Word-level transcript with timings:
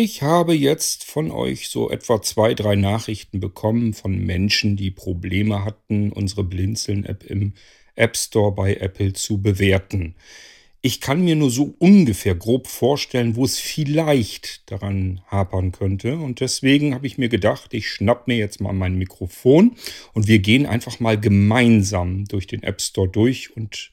Ich 0.00 0.22
habe 0.22 0.54
jetzt 0.54 1.02
von 1.02 1.32
euch 1.32 1.70
so 1.70 1.90
etwa 1.90 2.22
zwei, 2.22 2.54
drei 2.54 2.76
Nachrichten 2.76 3.40
bekommen 3.40 3.94
von 3.94 4.16
Menschen, 4.16 4.76
die 4.76 4.92
Probleme 4.92 5.64
hatten, 5.64 6.12
unsere 6.12 6.44
Blinzeln-App 6.44 7.24
im 7.24 7.54
App 7.96 8.16
Store 8.16 8.52
bei 8.52 8.76
Apple 8.76 9.12
zu 9.14 9.42
bewerten. 9.42 10.14
Ich 10.82 11.00
kann 11.00 11.24
mir 11.24 11.34
nur 11.34 11.50
so 11.50 11.74
ungefähr 11.80 12.36
grob 12.36 12.68
vorstellen, 12.68 13.34
wo 13.34 13.44
es 13.44 13.58
vielleicht 13.58 14.70
daran 14.70 15.20
hapern 15.26 15.72
könnte. 15.72 16.16
Und 16.18 16.38
deswegen 16.38 16.94
habe 16.94 17.08
ich 17.08 17.18
mir 17.18 17.28
gedacht, 17.28 17.74
ich 17.74 17.90
schnapp 17.90 18.28
mir 18.28 18.36
jetzt 18.36 18.60
mal 18.60 18.72
mein 18.72 18.94
Mikrofon 18.94 19.74
und 20.14 20.28
wir 20.28 20.38
gehen 20.38 20.66
einfach 20.66 21.00
mal 21.00 21.18
gemeinsam 21.18 22.24
durch 22.26 22.46
den 22.46 22.62
App 22.62 22.80
Store 22.80 23.08
durch 23.08 23.56
und 23.56 23.90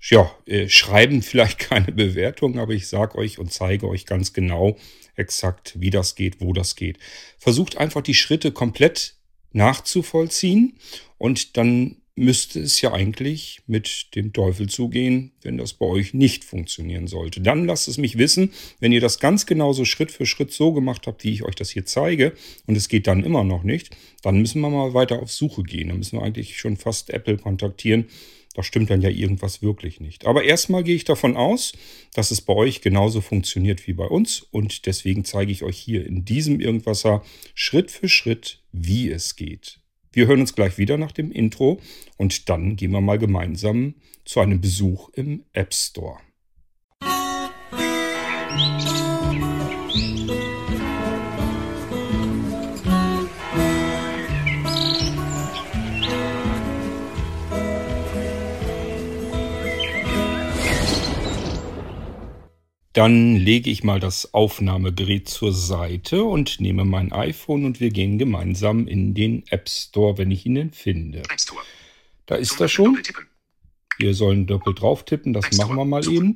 ja, 0.00 0.30
äh, 0.46 0.68
schreiben 0.68 1.22
vielleicht 1.22 1.58
keine 1.58 1.92
Bewertung, 1.92 2.58
aber 2.58 2.72
ich 2.72 2.88
sage 2.88 3.16
euch 3.18 3.38
und 3.38 3.52
zeige 3.52 3.88
euch 3.88 4.06
ganz 4.06 4.32
genau 4.32 4.76
exakt, 5.16 5.74
wie 5.78 5.90
das 5.90 6.14
geht, 6.14 6.40
wo 6.40 6.52
das 6.52 6.76
geht. 6.76 6.98
Versucht 7.38 7.76
einfach 7.76 8.02
die 8.02 8.14
Schritte 8.14 8.52
komplett 8.52 9.16
nachzuvollziehen 9.52 10.78
und 11.18 11.56
dann 11.56 11.96
müsste 12.16 12.60
es 12.60 12.80
ja 12.80 12.92
eigentlich 12.92 13.62
mit 13.66 14.14
dem 14.14 14.32
Teufel 14.32 14.68
zugehen, 14.68 15.32
wenn 15.42 15.56
das 15.56 15.72
bei 15.72 15.86
euch 15.86 16.12
nicht 16.12 16.44
funktionieren 16.44 17.06
sollte. 17.06 17.40
Dann 17.40 17.64
lasst 17.64 17.88
es 17.88 17.98
mich 17.98 18.18
wissen, 18.18 18.52
wenn 18.78 18.92
ihr 18.92 19.00
das 19.00 19.20
ganz 19.20 19.46
genauso 19.46 19.84
Schritt 19.84 20.10
für 20.10 20.26
Schritt 20.26 20.52
so 20.52 20.72
gemacht 20.72 21.06
habt, 21.06 21.24
wie 21.24 21.32
ich 21.32 21.44
euch 21.44 21.54
das 21.54 21.70
hier 21.70 21.86
zeige, 21.86 22.34
und 22.66 22.76
es 22.76 22.88
geht 22.88 23.06
dann 23.06 23.24
immer 23.24 23.42
noch 23.42 23.62
nicht, 23.62 23.96
dann 24.22 24.38
müssen 24.38 24.60
wir 24.60 24.68
mal 24.68 24.92
weiter 24.92 25.20
auf 25.22 25.32
Suche 25.32 25.62
gehen. 25.62 25.88
Dann 25.88 25.98
müssen 25.98 26.18
wir 26.18 26.24
eigentlich 26.24 26.58
schon 26.58 26.76
fast 26.76 27.10
Apple 27.10 27.38
kontaktieren 27.38 28.06
da 28.54 28.62
stimmt 28.62 28.90
dann 28.90 29.00
ja 29.00 29.10
irgendwas 29.10 29.62
wirklich 29.62 30.00
nicht. 30.00 30.26
Aber 30.26 30.44
erstmal 30.44 30.82
gehe 30.82 30.96
ich 30.96 31.04
davon 31.04 31.36
aus, 31.36 31.72
dass 32.14 32.30
es 32.30 32.40
bei 32.40 32.52
euch 32.52 32.80
genauso 32.80 33.20
funktioniert 33.20 33.86
wie 33.86 33.92
bei 33.92 34.06
uns 34.06 34.40
und 34.40 34.86
deswegen 34.86 35.24
zeige 35.24 35.52
ich 35.52 35.62
euch 35.62 35.78
hier 35.78 36.06
in 36.06 36.24
diesem 36.24 36.60
Irgendwasser 36.60 37.22
Schritt 37.54 37.90
für 37.90 38.08
Schritt, 38.08 38.62
wie 38.72 39.10
es 39.10 39.36
geht. 39.36 39.80
Wir 40.12 40.26
hören 40.26 40.40
uns 40.40 40.54
gleich 40.54 40.78
wieder 40.78 40.96
nach 40.96 41.12
dem 41.12 41.30
Intro 41.30 41.80
und 42.16 42.48
dann 42.48 42.76
gehen 42.76 42.90
wir 42.90 43.00
mal 43.00 43.18
gemeinsam 43.18 43.94
zu 44.24 44.40
einem 44.40 44.60
Besuch 44.60 45.10
im 45.10 45.44
App 45.52 45.72
Store. 45.72 46.18
Musik 48.52 48.89
Dann 62.92 63.36
lege 63.36 63.70
ich 63.70 63.84
mal 63.84 64.00
das 64.00 64.34
Aufnahmegerät 64.34 65.28
zur 65.28 65.52
Seite 65.52 66.24
und 66.24 66.60
nehme 66.60 66.84
mein 66.84 67.12
iPhone 67.12 67.64
und 67.64 67.78
wir 67.78 67.90
gehen 67.90 68.18
gemeinsam 68.18 68.88
in 68.88 69.14
den 69.14 69.46
App 69.48 69.68
Store, 69.68 70.18
wenn 70.18 70.32
ich 70.32 70.44
ihn 70.44 70.72
finde. 70.72 71.22
Da 72.26 72.34
ist 72.34 72.60
er 72.60 72.68
schon. 72.68 73.00
Wir 73.98 74.14
sollen 74.14 74.46
doppelt 74.46 74.80
drauf 74.80 75.04
tippen, 75.04 75.32
das 75.32 75.52
machen 75.52 75.76
wir 75.76 75.84
mal 75.84 76.04
eben. 76.08 76.34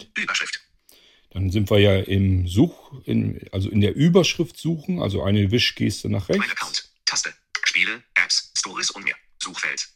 Dann 1.30 1.50
sind 1.50 1.70
wir 1.70 1.80
ja 1.80 1.98
im 1.98 2.46
Such, 2.46 3.02
in, 3.04 3.40
also 3.50 3.68
in 3.68 3.80
der 3.80 3.96
Überschrift 3.96 4.56
suchen, 4.56 5.00
also 5.00 5.24
eine 5.24 5.50
Wischgeste 5.50 6.08
nach 6.08 6.28
rechts. 6.28 6.52
Account, 6.52 6.88
Taste, 7.04 7.34
Spiele, 7.64 8.04
Apps, 8.14 8.52
Stories 8.56 8.90
und 8.90 9.04
mehr. 9.04 9.16
Suchfeld. 9.42 9.88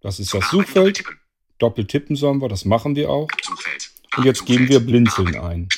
Das 0.00 0.18
ist 0.18 0.32
das 0.32 0.48
Suchfeld. 0.50 1.04
Doppelt 1.58 1.88
tippen 1.88 2.16
sollen 2.16 2.40
wir, 2.40 2.48
das 2.48 2.64
machen 2.64 2.96
wir 2.96 3.10
auch. 3.10 3.28
Suchfeld. 3.42 3.90
Und 4.16 4.24
jetzt 4.24 4.46
geben 4.46 4.68
wir 4.68 4.80
Blinzeln 4.80 5.36
ein. 5.36 5.68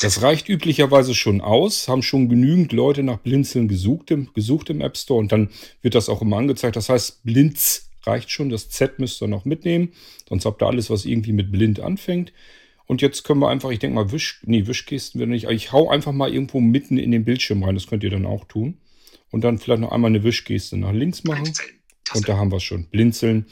Das 0.00 0.20
reicht 0.20 0.48
üblicherweise 0.48 1.14
schon 1.14 1.40
aus, 1.40 1.88
haben 1.88 2.02
schon 2.02 2.28
genügend 2.28 2.72
Leute 2.72 3.02
nach 3.02 3.18
Blinzeln 3.18 3.66
gesucht 3.66 4.10
im, 4.10 4.32
gesucht 4.34 4.68
im 4.68 4.82
App 4.82 4.96
Store 4.96 5.18
und 5.18 5.32
dann 5.32 5.48
wird 5.80 5.94
das 5.94 6.08
auch 6.08 6.20
immer 6.20 6.36
angezeigt. 6.36 6.76
Das 6.76 6.90
heißt, 6.90 7.24
Blinz 7.24 7.88
reicht 8.04 8.30
schon, 8.30 8.50
das 8.50 8.68
Z 8.68 8.98
müsst 8.98 9.22
ihr 9.22 9.28
noch 9.28 9.46
mitnehmen, 9.46 9.92
sonst 10.28 10.44
habt 10.44 10.62
ihr 10.62 10.66
alles, 10.66 10.90
was 10.90 11.06
irgendwie 11.06 11.32
mit 11.32 11.50
blind 11.50 11.80
anfängt. 11.80 12.32
Und 12.86 13.02
jetzt 13.02 13.24
können 13.24 13.40
wir 13.40 13.48
einfach, 13.48 13.70
ich 13.70 13.80
denke 13.80 13.96
mal, 13.96 14.12
Wisch, 14.12 14.40
nee, 14.44 14.66
Wischkästen 14.66 15.18
wir 15.18 15.26
nicht. 15.26 15.48
Ich 15.48 15.72
hau 15.72 15.90
einfach 15.90 16.12
mal 16.12 16.32
irgendwo 16.32 16.60
mitten 16.60 16.98
in 16.98 17.10
den 17.10 17.24
Bildschirm 17.24 17.64
rein. 17.64 17.74
Das 17.74 17.88
könnt 17.88 18.04
ihr 18.04 18.10
dann 18.10 18.26
auch 18.26 18.44
tun. 18.44 18.78
Und 19.30 19.42
dann 19.42 19.58
vielleicht 19.58 19.80
noch 19.80 19.90
einmal 19.90 20.10
eine 20.10 20.22
Wischgeste 20.22 20.76
nach 20.76 20.92
links 20.92 21.24
machen. 21.24 21.52
Und 22.14 22.28
da 22.28 22.36
haben 22.36 22.52
wir 22.52 22.58
es 22.58 22.62
schon. 22.62 22.84
Blinzeln. 22.84 23.46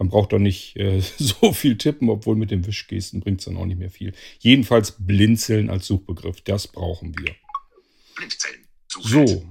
Dann 0.00 0.08
braucht 0.08 0.32
ihr 0.32 0.38
nicht 0.38 0.76
äh, 0.76 1.02
so 1.18 1.52
viel 1.52 1.76
tippen, 1.76 2.08
obwohl 2.08 2.34
mit 2.34 2.50
den 2.50 2.66
Wischgesten 2.66 3.20
bringt 3.20 3.40
es 3.40 3.44
dann 3.44 3.58
auch 3.58 3.66
nicht 3.66 3.78
mehr 3.78 3.90
viel. 3.90 4.14
Jedenfalls 4.38 4.96
Blinzeln 4.98 5.68
als 5.68 5.86
Suchbegriff. 5.86 6.40
Das 6.40 6.68
brauchen 6.68 7.14
wir. 7.18 7.36
So, 8.88 9.44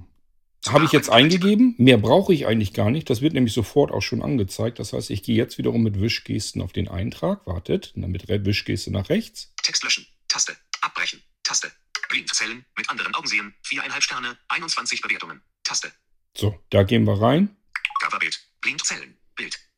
habe 0.68 0.86
ich 0.86 0.92
jetzt 0.92 1.12
eingegeben. 1.12 1.76
Mehr 1.78 2.00
brauche 2.00 2.34
ich 2.34 2.48
eigentlich 2.48 2.74
gar 2.74 2.90
nicht. 2.90 3.12
Das 3.12 3.22
wird 3.22 3.34
nämlich 3.34 3.54
sofort 3.54 3.92
auch 3.92 4.02
schon 4.02 4.24
angezeigt. 4.24 4.80
Das 4.80 4.92
heißt, 4.92 5.12
ich 5.12 5.22
gehe 5.22 5.36
jetzt 5.36 5.60
wiederum 5.60 5.84
mit 5.84 6.02
Wischgesten 6.02 6.64
auf 6.64 6.74
den 6.74 6.88
Eintrag. 6.88 7.46
Wartet. 7.46 7.94
Und 7.96 8.02
dann 8.02 8.12
mit 8.12 8.28
Wischgeste 8.28 8.90
nach 8.90 9.10
rechts. 9.10 9.54
Text 9.62 9.84
löschen. 9.84 10.08
Taste. 10.30 10.58
Abbrechen. 10.82 11.22
Taste. 11.44 11.72
Blindzellen. 12.10 12.66
Mit 12.76 12.90
anderen 12.90 13.14
Augen 13.14 13.28
sehen. 13.28 13.54
Viereinhalb 13.62 14.02
Sterne. 14.02 14.36
21 14.48 15.04
Bewertungen. 15.04 15.42
Taste. 15.64 15.92
So, 16.36 16.60
da 16.72 16.82
gehen 16.82 17.06
wir 17.06 17.22
rein. 17.22 17.56
Coverbild. 18.02 18.40
Blindzellen. 18.62 19.16
Bild. 19.36 19.69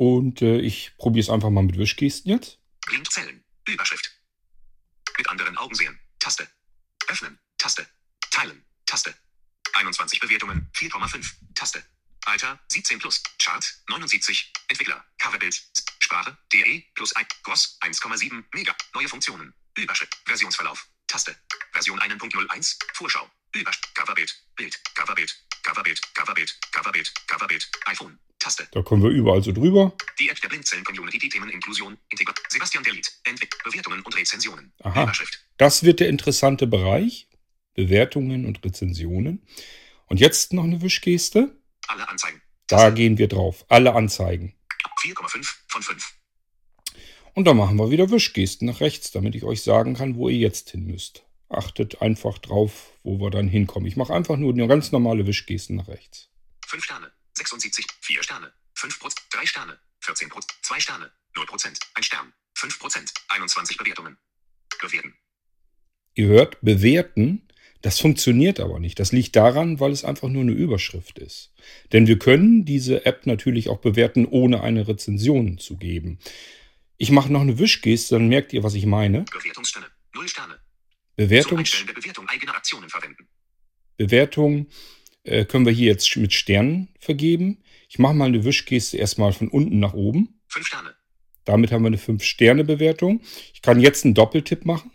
Und 0.00 0.40
äh, 0.40 0.58
ich 0.60 0.96
probiere 0.96 1.24
es 1.24 1.28
einfach 1.28 1.50
mal 1.50 1.62
mit 1.62 1.76
Wischgesten 1.76 2.30
jetzt. 2.30 2.58
Blindzellen. 2.86 3.44
Überschrift. 3.68 4.10
Mit 5.18 5.28
anderen 5.28 5.58
Augen 5.58 5.74
sehen. 5.74 6.00
Taste. 6.18 6.48
Öffnen. 7.08 7.38
Taste. 7.58 7.86
Teilen. 8.30 8.64
Taste. 8.86 9.14
21 9.74 10.18
Bewertungen, 10.20 10.70
4,5. 10.74 11.26
Taste. 11.54 11.84
Alter, 12.24 12.58
17 12.68 12.98
plus. 12.98 13.22
Chart, 13.36 13.62
79. 13.90 14.50
Entwickler, 14.68 15.04
Coverbild. 15.18 15.62
Sprache, 15.98 16.38
DE, 16.50 16.86
plus 16.94 17.14
1. 17.14 17.28
Gross, 17.42 17.76
1,7. 17.82 18.42
Mega. 18.54 18.74
Neue 18.94 19.06
Funktionen. 19.06 19.52
Überschrift. 19.76 20.16
Versionsverlauf. 20.24 20.88
Taste. 21.08 21.36
Version 21.72 22.00
1.01. 22.00 22.78
Vorschau. 22.94 23.30
Überschrift. 23.54 23.94
Coverbild. 23.94 24.34
Bild. 24.56 24.80
Coverbild. 24.94 25.44
Coverbild. 25.62 26.00
Coverbild. 26.14 26.58
Coverbild. 26.72 27.12
Coverbild. 27.26 27.70
iPhone. 27.84 28.18
Taste. 28.40 28.66
Da 28.72 28.82
kommen 28.82 29.02
wir 29.02 29.10
überall 29.10 29.42
so 29.42 29.52
drüber. 29.52 29.96
Die 30.18 30.28
App 30.28 30.40
der 30.40 30.48
Blindzellen-Community, 30.48 31.18
die 31.18 31.28
Themen 31.28 31.48
Inklusion, 31.50 31.96
Integration, 32.10 32.44
Sebastian 32.48 32.82
Delit, 32.82 33.12
Entwick 33.24 33.56
Bewertungen 33.62 34.00
und 34.00 34.16
Rezensionen. 34.16 34.72
Aha. 34.80 35.12
Das 35.56 35.84
wird 35.84 36.00
der 36.00 36.08
interessante 36.08 36.66
Bereich. 36.66 37.28
Bewertungen 37.74 38.46
und 38.46 38.64
Rezensionen. 38.64 39.46
Und 40.06 40.18
jetzt 40.18 40.52
noch 40.52 40.64
eine 40.64 40.82
Wischgeste. 40.82 41.56
Alle 41.86 42.08
Anzeigen. 42.08 42.42
Da 42.66 42.90
gehen 42.90 43.16
wir 43.16 43.28
drauf. 43.28 43.64
Alle 43.68 43.94
Anzeigen. 43.94 44.54
4,5 45.02 45.56
von 45.68 45.82
5. 45.82 46.14
Und 47.34 47.44
dann 47.44 47.56
machen 47.56 47.78
wir 47.78 47.90
wieder 47.90 48.10
Wischgesten 48.10 48.66
nach 48.66 48.80
rechts, 48.80 49.12
damit 49.12 49.34
ich 49.34 49.44
euch 49.44 49.62
sagen 49.62 49.94
kann, 49.94 50.16
wo 50.16 50.28
ihr 50.28 50.38
jetzt 50.38 50.70
hin 50.70 50.86
müsst. 50.86 51.24
Achtet 51.48 52.02
einfach 52.02 52.38
drauf, 52.38 52.92
wo 53.02 53.20
wir 53.20 53.30
dann 53.30 53.48
hinkommen. 53.48 53.86
Ich 53.86 53.96
mache 53.96 54.12
einfach 54.12 54.36
nur 54.36 54.52
eine 54.52 54.68
ganz 54.68 54.92
normale 54.92 55.26
Wischgesten 55.26 55.76
nach 55.76 55.88
rechts. 55.88 56.28
5 56.66 56.84
Sterne, 56.84 57.12
76, 57.48 57.86
4 58.00 58.22
Sterne, 58.22 58.52
5 58.74 58.98
Prozent, 58.98 59.26
3 59.30 59.46
Sterne, 59.46 59.78
14 60.00 60.28
Prozent, 60.28 60.54
2 60.62 60.80
Sterne, 60.80 61.12
0 61.36 61.46
Prozent, 61.46 61.78
1 61.94 62.06
Stern, 62.06 62.32
5 62.54 62.78
Prozent, 62.78 63.12
21 63.28 63.76
Bewertungen. 63.76 64.18
Bewerten. 64.80 65.14
Ihr 66.14 66.26
hört, 66.26 66.60
bewerten 66.60 67.50
das 67.82 67.98
funktioniert 67.98 68.60
aber 68.60 68.78
nicht. 68.78 68.98
Das 69.00 69.12
liegt 69.12 69.36
daran, 69.36 69.80
weil 69.80 69.92
es 69.92 70.04
einfach 70.04 70.28
nur 70.28 70.42
eine 70.42 70.52
Überschrift 70.52 71.18
ist. 71.18 71.52
Denn 71.92 72.06
wir 72.06 72.18
können 72.18 72.64
diese 72.64 73.06
App 73.06 73.26
natürlich 73.26 73.70
auch 73.70 73.78
bewerten, 73.78 74.26
ohne 74.26 74.62
eine 74.62 74.86
Rezension 74.86 75.58
zu 75.58 75.78
geben. 75.78 76.18
Ich 76.98 77.10
mache 77.10 77.32
noch 77.32 77.40
eine 77.40 77.58
Wischgeste, 77.58 78.16
dann 78.16 78.28
merkt 78.28 78.52
ihr, 78.52 78.62
was 78.62 78.74
ich 78.74 78.84
meine. 78.84 79.22
Bewertungsstelle. 79.22 79.86
Null 80.14 80.28
Sterne. 80.28 80.60
Bewertung. 81.16 81.64
Bewertung 83.96 84.66
äh, 85.24 85.44
können 85.44 85.66
wir 85.66 85.72
hier 85.72 85.86
jetzt 85.86 86.16
mit 86.16 86.32
Sternen 86.32 86.88
vergeben. 86.98 87.62
Ich 87.88 87.98
mache 87.98 88.14
mal 88.14 88.26
eine 88.26 88.44
Wischgeste 88.44 88.96
erstmal 88.96 89.32
von 89.32 89.48
unten 89.48 89.78
nach 89.78 89.94
oben. 89.94 90.40
Fünf 90.48 90.66
Sterne. 90.66 90.94
Damit 91.44 91.72
haben 91.72 91.82
wir 91.82 91.88
eine 91.88 91.96
5-Sterne-Bewertung. 91.96 93.22
Ich 93.52 93.62
kann 93.62 93.80
jetzt 93.80 94.04
einen 94.04 94.14
Doppeltipp 94.14 94.64
machen. 94.64 94.92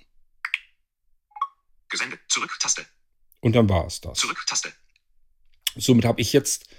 Gesendet. 1.89 2.19
Zurück. 2.29 2.55
Taste. 2.59 2.85
Und 3.41 3.55
dann 3.55 3.67
war 3.69 3.85
es 3.85 4.01
das. 4.01 4.19
Zurück. 4.19 4.43
Taste. 4.47 4.71
Somit 5.75 6.05
habe 6.05 6.21
ich 6.21 6.33
jetzt 6.33 6.69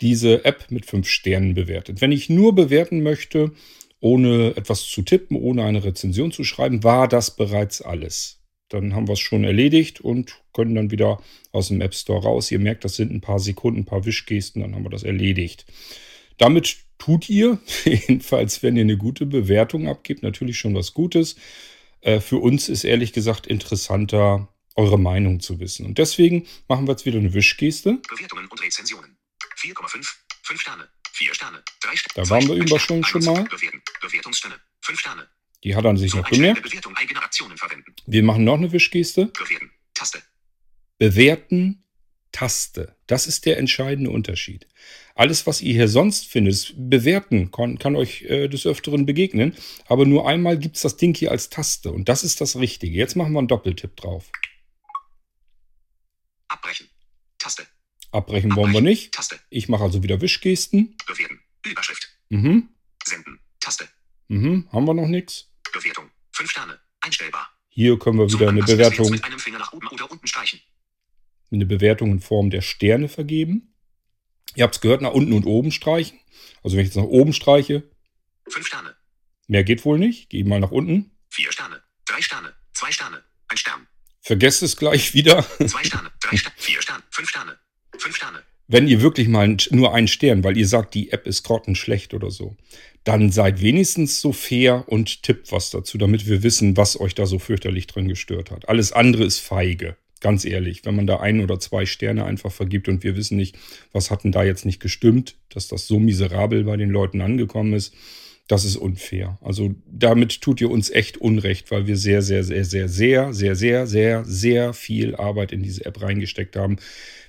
diese 0.00 0.44
App 0.44 0.70
mit 0.70 0.84
fünf 0.86 1.08
Sternen 1.08 1.54
bewertet. 1.54 2.00
Wenn 2.00 2.12
ich 2.12 2.28
nur 2.28 2.54
bewerten 2.54 3.02
möchte, 3.02 3.52
ohne 4.00 4.54
etwas 4.56 4.82
zu 4.82 5.02
tippen, 5.02 5.36
ohne 5.36 5.64
eine 5.64 5.84
Rezension 5.84 6.32
zu 6.32 6.44
schreiben, 6.44 6.82
war 6.82 7.08
das 7.08 7.36
bereits 7.36 7.80
alles. 7.80 8.41
Dann 8.72 8.94
haben 8.94 9.08
wir 9.08 9.14
es 9.14 9.20
schon 9.20 9.44
erledigt 9.44 10.00
und 10.00 10.40
können 10.52 10.74
dann 10.74 10.90
wieder 10.90 11.22
aus 11.52 11.68
dem 11.68 11.80
App 11.80 11.94
Store 11.94 12.22
raus. 12.22 12.50
Ihr 12.50 12.58
merkt, 12.58 12.84
das 12.84 12.96
sind 12.96 13.12
ein 13.12 13.20
paar 13.20 13.38
Sekunden, 13.38 13.80
ein 13.80 13.84
paar 13.84 14.04
Wischgesten, 14.04 14.62
dann 14.62 14.74
haben 14.74 14.84
wir 14.84 14.90
das 14.90 15.02
erledigt. 15.02 15.66
Damit 16.38 16.78
tut 16.98 17.28
ihr, 17.28 17.58
jedenfalls 17.84 18.62
wenn 18.62 18.76
ihr 18.76 18.82
eine 18.82 18.96
gute 18.96 19.26
Bewertung 19.26 19.88
abgibt, 19.88 20.22
natürlich 20.22 20.58
schon 20.58 20.74
was 20.74 20.94
Gutes. 20.94 21.36
Äh, 22.00 22.20
für 22.20 22.38
uns 22.38 22.68
ist 22.68 22.84
ehrlich 22.84 23.12
gesagt 23.12 23.46
interessanter, 23.46 24.48
eure 24.74 24.98
Meinung 24.98 25.40
zu 25.40 25.60
wissen. 25.60 25.86
Und 25.86 25.98
deswegen 25.98 26.46
machen 26.68 26.86
wir 26.86 26.92
jetzt 26.92 27.04
wieder 27.04 27.18
eine 27.18 27.34
Wischgeste. 27.34 28.00
Bewertungen 28.08 28.46
und 28.46 28.62
Rezensionen. 28.62 29.16
4,5, 29.58 30.14
5 30.42 30.60
Sterne, 30.60 30.88
4 31.12 31.34
Sterne, 31.34 31.62
3 31.82 31.96
Sterne. 31.96 32.26
Da 32.26 32.30
waren 32.30 32.48
wir 32.48 32.54
über 32.54 32.78
schon, 32.78 33.04
schon 33.04 33.24
mal. 33.24 33.44
Bewerten, 33.44 33.82
Bewertungssterne, 34.00 34.56
5 34.80 34.98
Sterne. 34.98 35.28
Die 35.64 35.76
hat 35.76 35.84
er 35.84 35.96
sich 35.96 36.14
noch 36.14 36.28
verwenden. 36.28 37.94
Wir 38.06 38.22
machen 38.22 38.44
noch 38.44 38.54
eine 38.54 38.72
Wischgeste. 38.72 39.26
Bewerten, 39.26 39.70
Taste. 39.94 40.22
Bewerten, 40.98 41.84
Taste. 42.32 42.96
Das 43.06 43.26
ist 43.26 43.46
der 43.46 43.58
entscheidende 43.58 44.10
Unterschied. 44.10 44.66
Alles, 45.14 45.46
was 45.46 45.60
ihr 45.60 45.74
hier 45.74 45.88
sonst 45.88 46.26
findet, 46.26 46.74
bewerten 46.76 47.50
kann, 47.50 47.78
kann 47.78 47.94
euch 47.94 48.22
äh, 48.22 48.48
des 48.48 48.66
Öfteren 48.66 49.06
begegnen. 49.06 49.54
Aber 49.86 50.06
nur 50.06 50.26
einmal 50.26 50.58
gibt 50.58 50.76
es 50.76 50.82
das 50.82 50.96
Ding 50.96 51.14
hier 51.14 51.30
als 51.30 51.50
Taste. 51.50 51.92
Und 51.92 52.08
das 52.08 52.24
ist 52.24 52.40
das 52.40 52.56
Richtige. 52.56 52.96
Jetzt 52.96 53.14
machen 53.14 53.32
wir 53.32 53.38
einen 53.38 53.48
Doppeltipp 53.48 53.94
drauf. 53.96 54.30
Abbrechen. 56.48 56.88
Taste. 57.38 57.66
Abbrechen 58.10 58.56
wollen 58.56 58.72
wir 58.72 58.80
nicht. 58.80 59.12
Taste. 59.12 59.38
Ich 59.50 59.68
mache 59.68 59.84
also 59.84 60.02
wieder 60.02 60.20
Wischgesten. 60.20 60.96
Bewerten. 61.06 61.40
Überschrift. 61.64 62.08
Mhm. 62.30 62.70
Senden. 63.04 63.38
Taste. 63.60 63.88
Mhm. 64.28 64.68
Haben 64.72 64.86
wir 64.86 64.94
noch 64.94 65.08
nichts? 65.08 65.51
Bewertung. 65.72 66.10
5 66.32 66.50
Sterne. 66.50 66.78
Einstellbar. 67.00 67.48
Hier 67.68 67.98
können 67.98 68.18
wir 68.18 68.30
wieder 68.30 68.48
eine 68.48 68.62
Bewertung, 68.62 69.10
Mit 69.10 69.24
einem 69.24 69.38
Finger 69.38 69.58
nach 69.58 69.72
oben 69.72 69.88
oder 69.88 70.10
unten 70.10 70.26
streichen. 70.26 70.60
eine 71.50 71.66
Bewertung 71.66 72.10
in 72.12 72.20
Form 72.20 72.50
der 72.50 72.60
Sterne 72.62 73.08
vergeben. 73.08 73.74
Ihr 74.54 74.64
habt 74.64 74.74
es 74.76 74.80
gehört, 74.80 75.02
nach 75.02 75.12
unten 75.12 75.32
und 75.32 75.44
oben 75.46 75.72
streichen. 75.72 76.18
Also 76.62 76.76
wenn 76.76 76.82
ich 76.84 76.88
jetzt 76.88 76.96
nach 76.96 77.04
oben 77.04 77.32
streiche, 77.32 77.90
5 78.48 78.66
Sterne. 78.66 78.94
mehr 79.48 79.64
geht 79.64 79.84
wohl 79.84 79.98
nicht. 79.98 80.28
Gehe 80.30 80.44
mal 80.44 80.60
nach 80.60 80.70
unten. 80.70 81.16
4 81.30 81.50
Sterne. 81.52 81.82
3 82.06 82.20
Sterne. 82.22 82.54
2 82.74 82.92
Sterne. 82.92 83.22
1 83.48 83.60
Stern. 83.60 83.86
Vergesst 84.20 84.62
es 84.62 84.76
gleich 84.76 85.14
wieder. 85.14 85.42
2 85.58 85.84
Sterne. 85.84 86.10
3 86.20 86.36
Sterne. 86.36 86.56
4 86.58 86.82
Sterne. 86.82 87.02
5 87.10 87.28
Sterne. 87.28 87.58
5 87.98 88.16
Sterne. 88.16 88.42
Wenn 88.68 88.88
ihr 88.88 89.00
wirklich 89.02 89.28
mal 89.28 89.56
nur 89.70 89.94
einen 89.94 90.08
Stern, 90.08 90.44
weil 90.44 90.56
ihr 90.56 90.66
sagt, 90.68 90.94
die 90.94 91.10
App 91.10 91.26
ist 91.26 91.42
grottenschlecht 91.42 92.14
oder 92.14 92.30
so, 92.30 92.56
dann 93.04 93.32
seid 93.32 93.60
wenigstens 93.60 94.20
so 94.20 94.32
fair 94.32 94.84
und 94.86 95.22
tippt 95.22 95.50
was 95.50 95.70
dazu, 95.70 95.98
damit 95.98 96.26
wir 96.26 96.42
wissen, 96.42 96.76
was 96.76 96.98
euch 96.98 97.14
da 97.14 97.26
so 97.26 97.38
fürchterlich 97.38 97.86
drin 97.86 98.08
gestört 98.08 98.50
hat. 98.50 98.68
Alles 98.68 98.92
andere 98.92 99.24
ist 99.24 99.40
feige. 99.40 99.96
Ganz 100.20 100.44
ehrlich, 100.44 100.84
wenn 100.84 100.94
man 100.94 101.08
da 101.08 101.18
ein 101.18 101.40
oder 101.40 101.58
zwei 101.58 101.84
Sterne 101.84 102.24
einfach 102.24 102.52
vergibt 102.52 102.88
und 102.88 103.02
wir 103.02 103.16
wissen 103.16 103.36
nicht, 103.36 103.58
was 103.90 104.12
hat 104.12 104.22
denn 104.22 104.30
da 104.30 104.44
jetzt 104.44 104.64
nicht 104.64 104.78
gestimmt, 104.78 105.34
dass 105.48 105.66
das 105.66 105.88
so 105.88 105.98
miserabel 105.98 106.62
bei 106.62 106.76
den 106.76 106.90
Leuten 106.90 107.20
angekommen 107.20 107.72
ist, 107.72 107.92
das 108.46 108.64
ist 108.64 108.76
unfair. 108.76 109.38
Also 109.40 109.74
damit 109.90 110.40
tut 110.40 110.60
ihr 110.60 110.70
uns 110.70 110.90
echt 110.90 111.16
Unrecht, 111.16 111.70
weil 111.72 111.88
wir 111.88 111.96
sehr, 111.96 112.22
sehr, 112.22 112.44
sehr, 112.44 112.64
sehr, 112.64 112.88
sehr, 112.88 113.32
sehr, 113.32 113.56
sehr, 113.56 113.86
sehr, 113.86 114.24
sehr 114.24 114.74
viel 114.74 115.16
Arbeit 115.16 115.52
in 115.52 115.62
diese 115.62 115.84
App 115.86 116.00
reingesteckt 116.00 116.54
haben. 116.54 116.76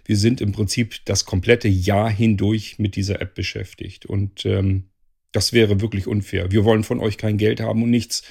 Wir 0.06 0.18
sind 0.18 0.42
im 0.42 0.52
Prinzip 0.52 0.98
das 1.06 1.26
komplette 1.26 1.70
Jahr 1.70 2.12
hindurch 2.12 2.78
mit 2.78 2.96
dieser 2.96 3.22
App 3.22 3.36
beschäftigt 3.36 4.06
und 4.06 4.46
ähm, 4.46 4.84
das 5.34 5.52
wäre 5.52 5.82
wirklich 5.82 6.08
unfair. 6.08 6.52
Wir 6.52 6.64
wollen 6.64 6.84
von 6.84 7.00
euch 7.00 7.18
kein 7.18 7.38
Geld 7.38 7.60
haben 7.60 7.84
und 7.84 7.90
nichts. 7.90 8.24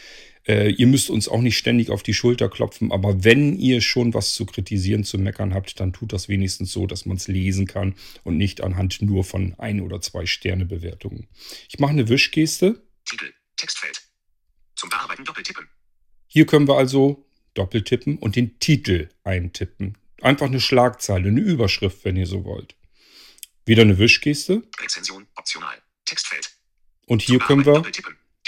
Äh, 0.46 0.70
ihr 0.70 0.86
müsst 0.86 1.10
uns 1.10 1.28
auch 1.28 1.40
nicht 1.40 1.56
ständig 1.56 1.90
auf 1.90 2.02
die 2.02 2.14
Schulter 2.14 2.48
klopfen, 2.48 2.90
aber 2.90 3.22
wenn 3.22 3.58
ihr 3.58 3.80
schon 3.80 4.14
was 4.14 4.34
zu 4.34 4.46
kritisieren, 4.46 5.04
zu 5.04 5.18
meckern 5.18 5.54
habt, 5.54 5.78
dann 5.78 5.92
tut 5.92 6.12
das 6.12 6.28
wenigstens 6.28 6.72
so, 6.72 6.86
dass 6.86 7.06
man 7.06 7.16
es 7.16 7.28
lesen 7.28 7.66
kann 7.66 7.94
und 8.24 8.38
nicht 8.38 8.60
anhand 8.60 9.02
nur 9.02 9.24
von 9.24 9.54
ein 9.58 9.80
oder 9.80 10.00
zwei 10.00 10.26
Sterne 10.26 10.64
Bewertungen. 10.64 11.28
Ich 11.68 11.78
mache 11.78 11.92
eine 11.92 12.08
Wischgeste. 12.08 12.82
Titel. 13.04 13.32
Textfeld. 13.56 14.02
Zum 14.74 14.88
Bearbeiten 14.88 15.24
doppeltippen. 15.24 15.68
Hier 16.26 16.46
können 16.46 16.66
wir 16.66 16.76
also 16.76 17.28
doppeltippen 17.54 18.18
und 18.18 18.34
den 18.34 18.58
Titel 18.58 19.10
eintippen. 19.22 19.98
Einfach 20.20 20.46
eine 20.46 20.60
Schlagzeile, 20.60 21.28
eine 21.28 21.40
Überschrift, 21.40 22.04
wenn 22.04 22.16
ihr 22.16 22.26
so 22.26 22.44
wollt. 22.44 22.74
Wieder 23.64 23.82
eine 23.82 23.98
Wischgeste. 23.98 24.62
Rezension. 24.80 25.26
Optional. 25.36 25.80
Textfeld. 26.04 26.61
Und 27.06 27.22
hier 27.22 27.38
können 27.38 27.64
wir. 27.64 27.82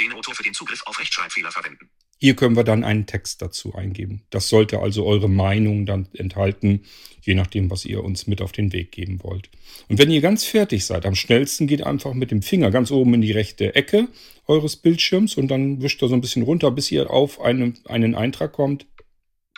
Den 0.00 0.12
Autor 0.12 0.34
für 0.34 0.42
den 0.42 0.54
Zugriff 0.54 0.82
auf 0.86 0.98
Rechtschreibfehler 0.98 1.52
verwenden. 1.52 1.88
Hier 2.18 2.34
können 2.34 2.56
wir 2.56 2.64
dann 2.64 2.84
einen 2.84 3.06
Text 3.06 3.42
dazu 3.42 3.74
eingeben. 3.74 4.22
Das 4.30 4.48
sollte 4.48 4.80
also 4.80 5.04
eure 5.04 5.28
Meinung 5.28 5.86
dann 5.86 6.08
enthalten, 6.14 6.84
je 7.20 7.34
nachdem, 7.34 7.70
was 7.70 7.84
ihr 7.84 8.02
uns 8.02 8.26
mit 8.26 8.40
auf 8.40 8.50
den 8.50 8.72
Weg 8.72 8.92
geben 8.92 9.22
wollt. 9.22 9.50
Und 9.88 9.98
wenn 9.98 10.10
ihr 10.10 10.20
ganz 10.20 10.44
fertig 10.44 10.86
seid, 10.86 11.06
am 11.06 11.14
schnellsten 11.14 11.66
geht 11.66 11.82
einfach 11.82 12.14
mit 12.14 12.30
dem 12.30 12.42
Finger 12.42 12.70
ganz 12.70 12.90
oben 12.90 13.14
in 13.14 13.20
die 13.20 13.32
rechte 13.32 13.74
Ecke 13.74 14.08
eures 14.46 14.76
Bildschirms 14.76 15.36
und 15.36 15.48
dann 15.48 15.82
wischt 15.82 16.02
er 16.02 16.08
so 16.08 16.14
ein 16.14 16.20
bisschen 16.20 16.42
runter, 16.42 16.70
bis 16.70 16.90
ihr 16.90 17.10
auf 17.10 17.40
einen, 17.40 17.78
einen 17.84 18.14
Eintrag 18.14 18.52
kommt. 18.52 18.86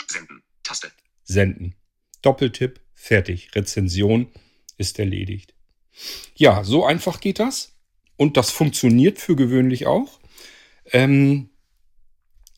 Senden. 0.08 0.42
Taste. 0.62 0.90
Senden. 1.22 1.76
Doppeltipp, 2.22 2.80
fertig. 2.94 3.54
Rezension 3.54 4.26
ist 4.76 4.98
erledigt. 4.98 5.54
Ja, 6.34 6.64
so 6.64 6.84
einfach 6.84 7.20
geht 7.20 7.38
das. 7.38 7.75
Und 8.16 8.36
das 8.36 8.50
funktioniert 8.50 9.18
für 9.18 9.36
gewöhnlich 9.36 9.86
auch. 9.86 10.20
Ähm, 10.92 11.50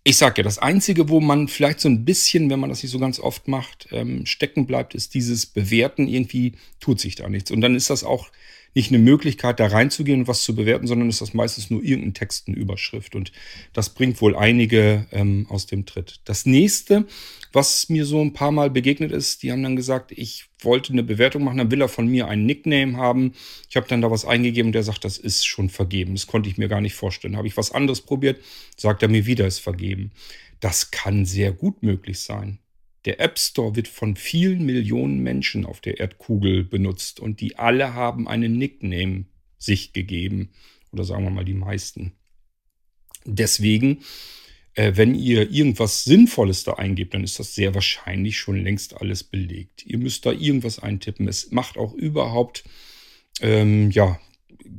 ich 0.04 0.16
sage 0.16 0.38
ja, 0.38 0.42
das 0.42 0.58
Einzige, 0.58 1.08
wo 1.08 1.20
man 1.20 1.48
vielleicht 1.48 1.80
so 1.80 1.88
ein 1.88 2.04
bisschen, 2.04 2.48
wenn 2.48 2.60
man 2.60 2.70
das 2.70 2.82
nicht 2.82 2.92
so 2.92 2.98
ganz 2.98 3.20
oft 3.20 3.48
macht, 3.48 3.88
ähm, 3.90 4.24
stecken 4.24 4.66
bleibt, 4.66 4.94
ist 4.94 5.14
dieses 5.14 5.46
Bewerten. 5.46 6.08
Irgendwie 6.08 6.54
tut 6.80 7.00
sich 7.00 7.14
da 7.14 7.28
nichts. 7.28 7.50
Und 7.50 7.60
dann 7.60 7.74
ist 7.74 7.90
das 7.90 8.04
auch 8.04 8.28
nicht 8.74 8.90
eine 8.90 8.98
Möglichkeit, 8.98 9.60
da 9.60 9.66
reinzugehen 9.66 10.20
und 10.20 10.28
was 10.28 10.42
zu 10.42 10.54
bewerten, 10.54 10.86
sondern 10.86 11.08
ist 11.08 11.20
das 11.20 11.34
meistens 11.34 11.70
nur 11.70 11.82
irgendein 11.82 12.14
Text, 12.14 12.48
eine 12.48 12.56
Überschrift. 12.56 13.14
Und 13.14 13.32
das 13.72 13.90
bringt 13.90 14.20
wohl 14.20 14.36
einige 14.36 15.06
ähm, 15.10 15.46
aus 15.48 15.66
dem 15.66 15.86
Tritt. 15.86 16.20
Das 16.24 16.46
nächste, 16.46 17.06
was 17.52 17.88
mir 17.88 18.04
so 18.04 18.20
ein 18.20 18.32
paar 18.32 18.52
Mal 18.52 18.70
begegnet 18.70 19.12
ist, 19.12 19.42
die 19.42 19.52
haben 19.52 19.62
dann 19.62 19.76
gesagt, 19.76 20.12
ich 20.12 20.46
wollte 20.60 20.92
eine 20.92 21.02
Bewertung 21.02 21.44
machen, 21.44 21.58
dann 21.58 21.70
will 21.70 21.80
er 21.80 21.88
von 21.88 22.06
mir 22.06 22.28
einen 22.28 22.46
Nickname 22.46 22.96
haben. 22.96 23.32
Ich 23.68 23.76
habe 23.76 23.88
dann 23.88 24.00
da 24.00 24.10
was 24.10 24.24
eingegeben, 24.24 24.72
der 24.72 24.82
sagt, 24.82 25.04
das 25.04 25.18
ist 25.18 25.46
schon 25.46 25.70
vergeben. 25.70 26.14
Das 26.14 26.26
konnte 26.26 26.48
ich 26.48 26.58
mir 26.58 26.68
gar 26.68 26.80
nicht 26.80 26.94
vorstellen. 26.94 27.36
Habe 27.36 27.48
ich 27.48 27.56
was 27.56 27.72
anderes 27.72 28.00
probiert, 28.00 28.40
sagt 28.76 29.02
er 29.02 29.08
mir 29.08 29.26
wieder, 29.26 29.46
ist 29.46 29.60
vergeben. 29.60 30.12
Das 30.60 30.90
kann 30.90 31.24
sehr 31.24 31.52
gut 31.52 31.82
möglich 31.82 32.20
sein. 32.20 32.58
Der 33.08 33.20
App 33.20 33.38
Store 33.38 33.74
wird 33.74 33.88
von 33.88 34.16
vielen 34.16 34.66
Millionen 34.66 35.20
Menschen 35.20 35.64
auf 35.64 35.80
der 35.80 35.98
Erdkugel 35.98 36.62
benutzt 36.62 37.20
und 37.20 37.40
die 37.40 37.56
alle 37.56 37.94
haben 37.94 38.28
einen 38.28 38.58
Nickname 38.58 39.24
sich 39.56 39.94
gegeben. 39.94 40.50
Oder 40.92 41.04
sagen 41.04 41.24
wir 41.24 41.30
mal 41.30 41.46
die 41.46 41.54
meisten. 41.54 42.12
Deswegen, 43.24 44.02
äh, 44.74 44.92
wenn 44.96 45.14
ihr 45.14 45.50
irgendwas 45.50 46.04
Sinnvolles 46.04 46.64
da 46.64 46.74
eingebt, 46.74 47.14
dann 47.14 47.24
ist 47.24 47.38
das 47.38 47.54
sehr 47.54 47.74
wahrscheinlich 47.74 48.36
schon 48.36 48.62
längst 48.62 49.00
alles 49.00 49.24
belegt. 49.24 49.86
Ihr 49.86 49.96
müsst 49.96 50.26
da 50.26 50.32
irgendwas 50.32 50.78
eintippen. 50.78 51.28
Es 51.28 51.50
macht 51.50 51.78
auch 51.78 51.94
überhaupt 51.94 52.64
ähm, 53.40 53.90
ja, 53.90 54.20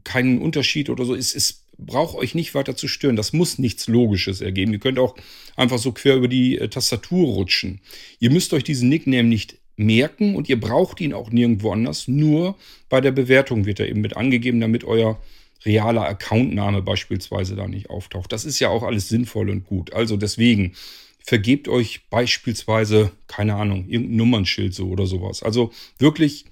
keinen 0.03 0.39
Unterschied 0.39 0.91
oder 0.91 1.03
so. 1.03 1.15
Es, 1.15 1.33
es 1.33 1.58
braucht 1.86 2.15
euch 2.15 2.36
nicht 2.36 2.53
weiter 2.55 2.75
zu 2.75 2.88
stören. 2.88 3.15
Das 3.15 3.33
muss 3.33 3.57
nichts 3.57 3.88
Logisches 3.88 4.41
ergeben. 4.41 4.74
Ihr 4.74 4.79
könnt 4.79 5.00
auch 5.00 5.15
einfach 5.55 5.79
so 5.79 5.91
quer 5.91 6.15
über 6.15 6.27
die 6.27 6.57
äh, 6.57 6.67
Tastatur 6.67 7.27
rutschen. 7.27 7.81
Ihr 8.19 8.31
müsst 8.31 8.53
euch 8.53 8.63
diesen 8.63 8.89
Nickname 8.89 9.27
nicht 9.27 9.57
merken 9.77 10.36
und 10.36 10.50
ihr 10.50 10.59
braucht 10.59 11.00
ihn 11.00 11.13
auch 11.13 11.31
nirgendwo 11.31 11.71
anders. 11.71 12.07
Nur 12.07 12.55
bei 12.89 13.01
der 13.01 13.12
Bewertung 13.12 13.65
wird 13.65 13.79
er 13.79 13.88
eben 13.88 14.01
mit 14.01 14.17
angegeben, 14.17 14.59
damit 14.59 14.83
euer 14.83 15.19
realer 15.65 16.05
Accountname 16.05 16.81
beispielsweise 16.81 17.55
da 17.55 17.67
nicht 17.67 17.89
auftaucht. 17.89 18.31
Das 18.31 18.45
ist 18.45 18.59
ja 18.59 18.69
auch 18.69 18.83
alles 18.83 19.09
sinnvoll 19.09 19.50
und 19.50 19.65
gut. 19.65 19.93
Also 19.93 20.17
deswegen 20.17 20.74
vergebt 21.24 21.67
euch 21.67 22.01
beispielsweise, 22.09 23.12
keine 23.27 23.55
Ahnung, 23.55 23.86
irgendein 23.88 24.17
Nummernschild 24.17 24.74
so 24.74 24.89
oder 24.89 25.05
sowas. 25.05 25.43
Also 25.43 25.71
wirklich 25.98 26.45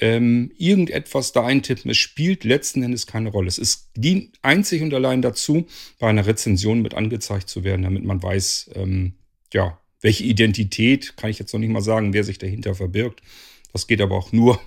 ähm, 0.00 0.50
irgendetwas 0.56 1.32
da 1.32 1.44
eintippen. 1.44 1.90
Es 1.90 1.98
spielt 1.98 2.44
letzten 2.44 2.82
Endes 2.82 3.06
keine 3.06 3.28
Rolle. 3.28 3.48
Es 3.48 3.90
dient 3.94 4.38
einzig 4.42 4.82
und 4.82 4.92
allein 4.94 5.22
dazu, 5.22 5.66
bei 5.98 6.08
einer 6.08 6.26
Rezension 6.26 6.82
mit 6.82 6.94
angezeigt 6.94 7.48
zu 7.48 7.64
werden, 7.64 7.82
damit 7.82 8.04
man 8.04 8.22
weiß, 8.22 8.70
ähm, 8.74 9.14
ja, 9.52 9.78
welche 10.00 10.24
Identität, 10.24 11.16
kann 11.16 11.30
ich 11.30 11.38
jetzt 11.38 11.52
noch 11.52 11.60
nicht 11.60 11.70
mal 11.70 11.82
sagen, 11.82 12.14
wer 12.14 12.24
sich 12.24 12.38
dahinter 12.38 12.74
verbirgt. 12.74 13.20
Das 13.72 13.86
geht 13.86 14.00
aber 14.00 14.16
auch 14.16 14.32
nur, 14.32 14.58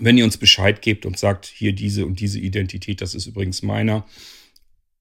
wenn 0.00 0.16
ihr 0.16 0.24
uns 0.24 0.38
Bescheid 0.38 0.80
gebt 0.80 1.04
und 1.04 1.18
sagt, 1.18 1.44
hier 1.46 1.74
diese 1.74 2.06
und 2.06 2.18
diese 2.18 2.40
Identität, 2.40 3.02
das 3.02 3.14
ist 3.14 3.26
übrigens 3.26 3.62
meiner. 3.62 4.06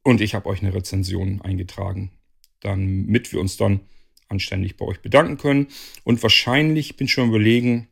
Und 0.04 0.20
ich 0.20 0.36
habe 0.36 0.50
euch 0.50 0.62
eine 0.62 0.74
Rezension 0.74 1.42
eingetragen, 1.42 2.12
damit 2.60 3.32
wir 3.32 3.40
uns 3.40 3.56
dann 3.56 3.80
anständig 4.28 4.76
bei 4.76 4.86
euch 4.86 5.00
bedanken 5.00 5.38
können. 5.38 5.68
Und 6.04 6.22
wahrscheinlich 6.22 6.98
bin 6.98 7.06
ich 7.06 7.14
schon 7.14 7.30
überlegen, 7.30 7.88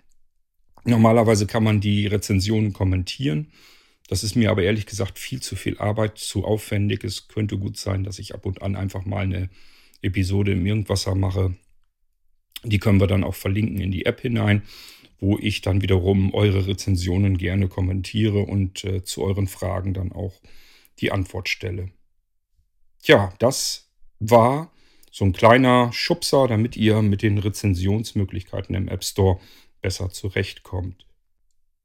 Normalerweise 0.85 1.47
kann 1.47 1.63
man 1.63 1.81
die 1.81 2.07
Rezensionen 2.07 2.73
kommentieren. 2.73 3.51
Das 4.07 4.23
ist 4.23 4.35
mir 4.35 4.49
aber 4.49 4.63
ehrlich 4.63 4.85
gesagt 4.85 5.19
viel 5.19 5.41
zu 5.41 5.55
viel 5.55 5.77
Arbeit, 5.77 6.17
zu 6.17 6.45
aufwendig. 6.45 7.03
Es 7.03 7.27
könnte 7.27 7.57
gut 7.57 7.77
sein, 7.77 8.03
dass 8.03 8.17
ich 8.17 8.33
ab 8.33 8.45
und 8.45 8.61
an 8.61 8.75
einfach 8.75 9.05
mal 9.05 9.23
eine 9.23 9.49
Episode 10.01 10.53
im 10.53 10.65
Irgendwasser 10.65 11.13
mache. 11.15 11.55
Die 12.63 12.79
können 12.79 12.99
wir 12.99 13.07
dann 13.07 13.23
auch 13.23 13.35
verlinken 13.35 13.79
in 13.79 13.91
die 13.91 14.05
App 14.05 14.21
hinein. 14.21 14.63
wo 15.19 15.37
ich 15.37 15.61
dann 15.61 15.81
wiederum 15.81 16.33
eure 16.33 16.67
Rezensionen 16.67 17.37
gerne 17.37 17.67
kommentiere 17.67 18.39
und 18.39 18.83
äh, 18.85 19.03
zu 19.03 19.23
euren 19.23 19.47
Fragen 19.47 19.93
dann 19.93 20.11
auch 20.11 20.39
die 20.99 21.11
Antwort 21.11 21.49
stelle. 21.49 21.91
Tja, 23.03 23.33
das 23.39 23.89
war 24.19 24.71
so 25.11 25.25
ein 25.25 25.33
kleiner 25.33 25.91
Schubser, 25.91 26.47
damit 26.47 26.77
ihr 26.77 27.01
mit 27.01 27.21
den 27.21 27.37
Rezensionsmöglichkeiten 27.37 28.75
im 28.75 28.87
App 28.87 29.03
Store 29.03 29.39
besser 29.81 30.09
zurechtkommt. 30.09 31.05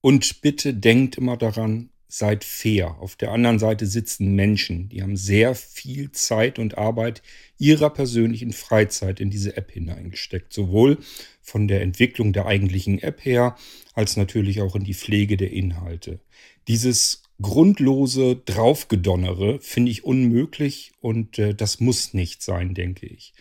Und 0.00 0.42
bitte 0.42 0.74
denkt 0.74 1.16
immer 1.16 1.36
daran, 1.36 1.90
seid 2.14 2.44
fair. 2.44 2.98
Auf 3.00 3.16
der 3.16 3.32
anderen 3.32 3.58
Seite 3.58 3.86
sitzen 3.86 4.36
Menschen, 4.36 4.88
die 4.88 5.02
haben 5.02 5.16
sehr 5.16 5.56
viel 5.56 6.12
Zeit 6.12 6.60
und 6.60 6.78
Arbeit 6.78 7.22
ihrer 7.58 7.90
persönlichen 7.90 8.52
Freizeit 8.52 9.18
in 9.18 9.30
diese 9.30 9.56
App 9.56 9.72
hineingesteckt. 9.72 10.52
Sowohl 10.52 10.98
von 11.42 11.66
der 11.66 11.80
Entwicklung 11.80 12.32
der 12.32 12.46
eigentlichen 12.46 13.02
App 13.02 13.24
her, 13.24 13.56
als 13.94 14.16
natürlich 14.16 14.60
auch 14.60 14.76
in 14.76 14.84
die 14.84 14.94
Pflege 14.94 15.36
der 15.36 15.50
Inhalte. 15.50 16.20
Dieses 16.68 17.23
grundlose 17.40 18.36
Draufgedonnere 18.36 19.58
finde 19.60 19.90
ich 19.90 20.04
unmöglich 20.04 20.92
und 21.00 21.38
äh, 21.38 21.54
das 21.54 21.80
muss 21.80 22.14
nicht 22.14 22.42
sein, 22.42 22.74
denke 22.74 23.06
ich. 23.06 23.32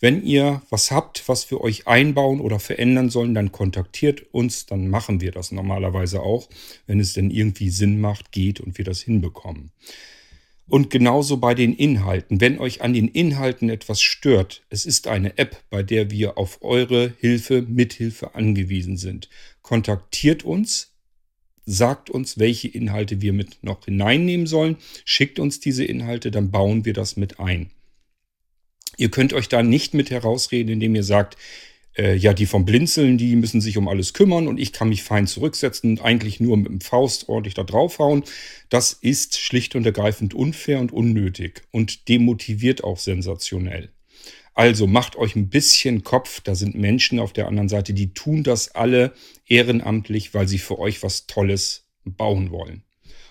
Wenn 0.00 0.22
ihr 0.22 0.62
was 0.70 0.92
habt, 0.92 1.28
was 1.28 1.50
wir 1.50 1.60
euch 1.60 1.88
einbauen 1.88 2.40
oder 2.40 2.60
verändern 2.60 3.10
sollen, 3.10 3.34
dann 3.34 3.50
kontaktiert 3.50 4.32
uns, 4.32 4.66
dann 4.66 4.88
machen 4.88 5.20
wir 5.20 5.32
das 5.32 5.50
normalerweise 5.50 6.22
auch, 6.22 6.48
wenn 6.86 7.00
es 7.00 7.14
denn 7.14 7.30
irgendwie 7.30 7.70
Sinn 7.70 8.00
macht, 8.00 8.30
geht 8.30 8.60
und 8.60 8.78
wir 8.78 8.84
das 8.84 9.00
hinbekommen. 9.00 9.72
Und 10.68 10.90
genauso 10.90 11.38
bei 11.38 11.54
den 11.54 11.74
Inhalten. 11.74 12.40
Wenn 12.42 12.60
euch 12.60 12.82
an 12.82 12.92
den 12.92 13.08
Inhalten 13.08 13.70
etwas 13.70 14.02
stört, 14.02 14.62
es 14.68 14.84
ist 14.84 15.08
eine 15.08 15.38
App, 15.38 15.64
bei 15.70 15.82
der 15.82 16.10
wir 16.10 16.36
auf 16.36 16.58
eure 16.60 17.14
Hilfe, 17.18 17.62
Mithilfe 17.62 18.34
angewiesen 18.34 18.98
sind. 18.98 19.30
Kontaktiert 19.62 20.44
uns, 20.44 20.92
sagt 21.68 22.08
uns, 22.08 22.38
welche 22.38 22.68
Inhalte 22.68 23.20
wir 23.20 23.34
mit 23.34 23.58
noch 23.62 23.84
hineinnehmen 23.84 24.46
sollen, 24.46 24.76
schickt 25.04 25.38
uns 25.38 25.60
diese 25.60 25.84
Inhalte, 25.84 26.30
dann 26.30 26.50
bauen 26.50 26.84
wir 26.84 26.94
das 26.94 27.16
mit 27.16 27.38
ein. 27.38 27.70
Ihr 28.96 29.10
könnt 29.10 29.32
euch 29.32 29.48
da 29.48 29.62
nicht 29.62 29.92
mit 29.94 30.10
herausreden, 30.10 30.72
indem 30.72 30.94
ihr 30.94 31.04
sagt, 31.04 31.36
äh, 31.96 32.14
ja, 32.16 32.32
die 32.32 32.46
vom 32.46 32.64
Blinzeln, 32.64 33.18
die 33.18 33.36
müssen 33.36 33.60
sich 33.60 33.76
um 33.76 33.86
alles 33.86 34.14
kümmern 34.14 34.48
und 34.48 34.58
ich 34.58 34.72
kann 34.72 34.88
mich 34.88 35.02
fein 35.02 35.26
zurücksetzen 35.26 35.90
und 35.90 36.04
eigentlich 36.04 36.40
nur 36.40 36.56
mit 36.56 36.68
dem 36.68 36.80
Faust 36.80 37.28
ordentlich 37.28 37.54
da 37.54 37.64
draufhauen. 37.64 38.24
Das 38.70 38.92
ist 38.92 39.38
schlicht 39.38 39.76
und 39.76 39.84
ergreifend 39.84 40.32
unfair 40.32 40.80
und 40.80 40.90
unnötig 40.90 41.62
und 41.70 42.08
demotiviert 42.08 42.82
auch 42.82 42.98
sensationell. 42.98 43.90
Also 44.58 44.88
macht 44.88 45.14
euch 45.14 45.36
ein 45.36 45.50
bisschen 45.50 46.02
Kopf, 46.02 46.40
da 46.40 46.56
sind 46.56 46.74
Menschen 46.74 47.20
auf 47.20 47.32
der 47.32 47.46
anderen 47.46 47.68
Seite, 47.68 47.94
die 47.94 48.12
tun 48.12 48.42
das 48.42 48.74
alle 48.74 49.12
ehrenamtlich, 49.46 50.34
weil 50.34 50.48
sie 50.48 50.58
für 50.58 50.80
euch 50.80 51.04
was 51.04 51.28
Tolles 51.28 51.86
bauen 52.04 52.50
wollen. 52.50 52.82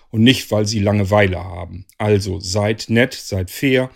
Und 0.08 0.22
nicht, 0.22 0.50
weil 0.50 0.66
sie 0.66 0.78
Langeweile 0.78 1.44
haben. 1.44 1.84
Also 1.98 2.40
seid 2.40 2.86
nett, 2.88 3.12
seid 3.12 3.50
fair 3.50 3.90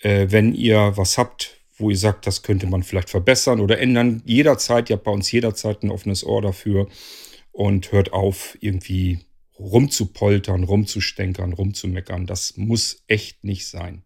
äh, 0.00 0.26
wenn 0.28 0.54
ihr 0.54 0.92
was 0.96 1.16
habt, 1.16 1.56
wo 1.78 1.88
ihr 1.88 1.96
sagt, 1.96 2.26
das 2.26 2.42
könnte 2.42 2.66
man 2.66 2.82
vielleicht 2.82 3.08
verbessern 3.08 3.60
oder 3.60 3.78
ändern, 3.78 4.20
jederzeit, 4.26 4.90
ihr 4.90 4.96
habt 4.96 5.04
bei 5.04 5.12
uns 5.12 5.32
jederzeit 5.32 5.82
ein 5.82 5.90
offenes 5.90 6.24
Ohr 6.24 6.42
dafür 6.42 6.88
und 7.52 7.90
hört 7.90 8.12
auf, 8.12 8.58
irgendwie 8.60 9.20
rumzupoltern, 9.58 10.64
rumzustänkern, 10.64 11.54
rumzumeckern. 11.54 12.26
Das 12.26 12.58
muss 12.58 13.02
echt 13.06 13.44
nicht 13.44 13.66
sein. 13.66 14.02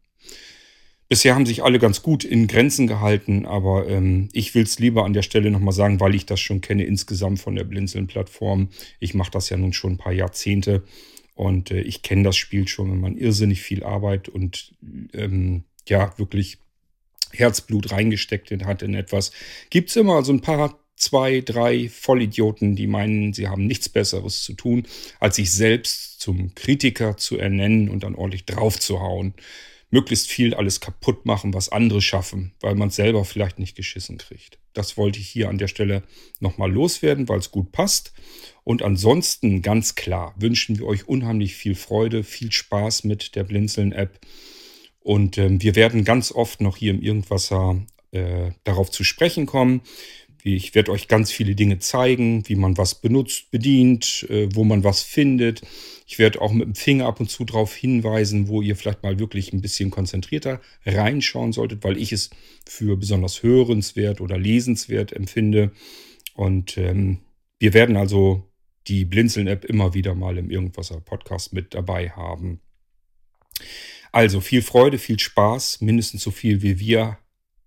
Bisher 1.14 1.36
haben 1.36 1.46
sich 1.46 1.62
alle 1.62 1.78
ganz 1.78 2.02
gut 2.02 2.24
in 2.24 2.48
Grenzen 2.48 2.88
gehalten, 2.88 3.46
aber 3.46 3.86
ähm, 3.88 4.30
ich 4.32 4.56
will 4.56 4.64
es 4.64 4.80
lieber 4.80 5.04
an 5.04 5.12
der 5.12 5.22
Stelle 5.22 5.52
nochmal 5.52 5.72
sagen, 5.72 6.00
weil 6.00 6.16
ich 6.16 6.26
das 6.26 6.40
schon 6.40 6.60
kenne 6.60 6.82
insgesamt 6.86 7.38
von 7.38 7.54
der 7.54 7.62
Blinzeln-Plattform. 7.62 8.70
Ich 8.98 9.14
mache 9.14 9.30
das 9.30 9.48
ja 9.48 9.56
nun 9.56 9.72
schon 9.72 9.92
ein 9.92 9.96
paar 9.96 10.12
Jahrzehnte 10.12 10.82
und 11.36 11.70
äh, 11.70 11.82
ich 11.82 12.02
kenne 12.02 12.24
das 12.24 12.36
Spiel 12.36 12.66
schon, 12.66 12.90
wenn 12.90 13.00
man 13.00 13.16
irrsinnig 13.16 13.62
viel 13.62 13.84
Arbeit 13.84 14.28
und 14.28 14.72
ähm, 15.12 15.62
ja 15.86 16.12
wirklich 16.16 16.58
Herzblut 17.30 17.92
reingesteckt 17.92 18.50
hat 18.64 18.82
in 18.82 18.94
etwas, 18.94 19.30
gibt 19.70 19.90
es 19.90 19.96
immer 19.96 20.24
so 20.24 20.32
ein 20.32 20.40
paar, 20.40 20.80
zwei, 20.96 21.42
drei 21.42 21.88
Vollidioten, 21.90 22.74
die 22.74 22.88
meinen, 22.88 23.32
sie 23.34 23.46
haben 23.46 23.68
nichts 23.68 23.88
Besseres 23.88 24.42
zu 24.42 24.54
tun, 24.54 24.82
als 25.20 25.36
sich 25.36 25.52
selbst 25.52 26.20
zum 26.20 26.56
Kritiker 26.56 27.16
zu 27.16 27.38
ernennen 27.38 27.88
und 27.88 28.02
dann 28.02 28.16
ordentlich 28.16 28.46
draufzuhauen. 28.46 29.34
Möglichst 29.94 30.28
viel 30.28 30.54
alles 30.54 30.80
kaputt 30.80 31.24
machen, 31.24 31.54
was 31.54 31.68
andere 31.68 32.02
schaffen, 32.02 32.52
weil 32.60 32.74
man 32.74 32.88
es 32.88 32.96
selber 32.96 33.24
vielleicht 33.24 33.60
nicht 33.60 33.76
geschissen 33.76 34.18
kriegt. 34.18 34.58
Das 34.72 34.96
wollte 34.96 35.20
ich 35.20 35.28
hier 35.28 35.48
an 35.48 35.56
der 35.56 35.68
Stelle 35.68 36.02
nochmal 36.40 36.72
loswerden, 36.72 37.28
weil 37.28 37.38
es 37.38 37.52
gut 37.52 37.70
passt. 37.70 38.12
Und 38.64 38.82
ansonsten 38.82 39.62
ganz 39.62 39.94
klar 39.94 40.34
wünschen 40.36 40.80
wir 40.80 40.86
euch 40.86 41.06
unheimlich 41.06 41.54
viel 41.54 41.76
Freude, 41.76 42.24
viel 42.24 42.50
Spaß 42.50 43.04
mit 43.04 43.36
der 43.36 43.44
Blinzeln-App. 43.44 44.18
Und 44.98 45.38
ähm, 45.38 45.62
wir 45.62 45.76
werden 45.76 46.02
ganz 46.02 46.32
oft 46.32 46.60
noch 46.60 46.76
hier 46.76 46.90
im 46.90 47.00
Irgendwasser 47.00 47.80
äh, 48.10 48.50
darauf 48.64 48.90
zu 48.90 49.04
sprechen 49.04 49.46
kommen. 49.46 49.82
Ich 50.46 50.74
werde 50.74 50.92
euch 50.92 51.08
ganz 51.08 51.32
viele 51.32 51.54
Dinge 51.54 51.78
zeigen, 51.78 52.46
wie 52.50 52.54
man 52.54 52.76
was 52.76 52.96
benutzt, 52.96 53.50
bedient, 53.50 54.26
äh, 54.28 54.54
wo 54.54 54.62
man 54.62 54.84
was 54.84 55.02
findet. 55.02 55.62
Ich 56.06 56.18
werde 56.18 56.42
auch 56.42 56.52
mit 56.52 56.66
dem 56.66 56.74
Finger 56.74 57.06
ab 57.06 57.18
und 57.18 57.30
zu 57.30 57.46
darauf 57.46 57.74
hinweisen, 57.74 58.46
wo 58.46 58.60
ihr 58.60 58.76
vielleicht 58.76 59.02
mal 59.02 59.18
wirklich 59.18 59.54
ein 59.54 59.62
bisschen 59.62 59.90
konzentrierter 59.90 60.60
reinschauen 60.84 61.54
solltet, 61.54 61.82
weil 61.82 61.96
ich 61.96 62.12
es 62.12 62.28
für 62.68 62.98
besonders 62.98 63.42
hörenswert 63.42 64.20
oder 64.20 64.36
lesenswert 64.36 65.14
empfinde. 65.14 65.72
Und 66.34 66.76
ähm, 66.76 67.20
wir 67.58 67.72
werden 67.72 67.96
also 67.96 68.52
die 68.86 69.06
Blinzeln-App 69.06 69.64
immer 69.64 69.94
wieder 69.94 70.14
mal 70.14 70.36
im 70.36 70.50
Irgendwasser-Podcast 70.50 71.54
mit 71.54 71.72
dabei 71.72 72.10
haben. 72.10 72.60
Also 74.12 74.42
viel 74.42 74.60
Freude, 74.60 74.98
viel 74.98 75.18
Spaß, 75.18 75.80
mindestens 75.80 76.22
so 76.22 76.30
viel 76.30 76.60
wie 76.60 76.78
wir 76.78 77.16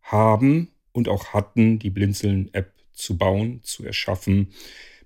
haben 0.04 0.70
und 0.98 1.10
auch 1.10 1.28
hatten, 1.28 1.78
die 1.78 1.92
Blinzeln-App 1.92 2.74
zu 2.92 3.18
bauen, 3.20 3.60
zu 3.62 3.86
erschaffen, 3.86 4.52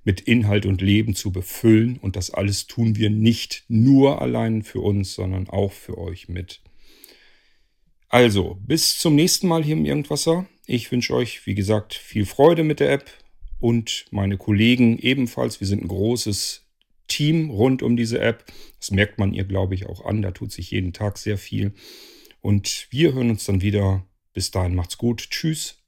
mit 0.06 0.22
Inhalt 0.22 0.66
und 0.66 0.82
Leben 0.82 1.16
zu 1.16 1.34
befüllen. 1.34 1.98
Und 1.98 2.16
das 2.16 2.32
alles 2.32 2.66
tun 2.66 2.96
wir 2.96 3.10
nicht 3.10 3.66
nur 3.68 4.22
allein 4.22 4.64
für 4.64 4.80
uns, 4.80 5.14
sondern 5.14 5.50
auch 5.50 5.74
für 5.74 5.98
euch 5.98 6.30
mit. 6.30 6.62
Also, 8.08 8.58
bis 8.66 8.98
zum 8.98 9.16
nächsten 9.16 9.50
Mal 9.50 9.66
hier 9.66 9.76
im 9.76 9.84
Irgendwasser. 9.84 10.48
Ich 10.66 10.90
wünsche 10.94 11.14
euch, 11.14 11.46
wie 11.46 11.56
gesagt, 11.56 11.94
viel 11.94 12.26
Freude 12.26 12.64
mit 12.64 12.80
der 12.80 12.94
App 12.94 13.12
und 13.60 14.06
meine 14.12 14.38
Kollegen 14.38 14.98
ebenfalls. 14.98 15.60
Wir 15.60 15.68
sind 15.68 15.84
ein 15.84 15.90
großes 15.90 16.66
Team 17.08 17.50
rund 17.50 17.84
um 17.84 17.98
diese 17.98 18.20
App. 18.20 18.46
Das 18.80 18.92
merkt 18.92 19.20
man 19.20 19.34
ihr, 19.34 19.44
glaube 19.44 19.76
ich, 19.76 19.88
auch 19.88 20.06
an. 20.06 20.22
Da 20.22 20.32
tut 20.32 20.54
sich 20.54 20.72
jeden 20.72 20.94
Tag 20.94 21.18
sehr 21.18 21.38
viel. 21.38 21.74
Und 22.40 22.88
wir 22.92 23.14
hören 23.14 23.30
uns 23.30 23.44
dann 23.44 23.62
wieder. 23.62 24.06
Bis 24.34 24.50
dahin 24.50 24.76
macht's 24.76 24.98
gut. 24.98 25.30
Tschüss, 25.30 25.81